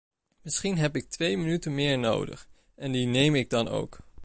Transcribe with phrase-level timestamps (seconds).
[0.41, 3.97] Misschien heb ik twee minuten meer nodig, en die neem ik dan ook.